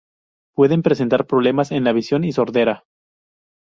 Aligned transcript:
Pueden 0.55 0.81
presentar 0.81 1.27
problemas 1.27 1.71
en 1.71 1.83
la 1.83 1.93
visión 1.93 2.23
y 2.23 2.31
sordera. 2.31 2.85